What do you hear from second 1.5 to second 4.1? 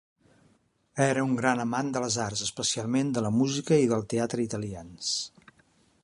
amant de les arts, especialment de la música i del